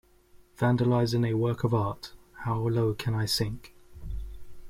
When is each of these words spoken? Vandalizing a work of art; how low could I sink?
Vandalizing 0.57 1.25
a 1.29 1.35
work 1.35 1.63
of 1.63 1.75
art; 1.75 2.13
how 2.43 2.59
low 2.67 2.95
could 2.95 3.13
I 3.13 3.27
sink? 3.27 3.75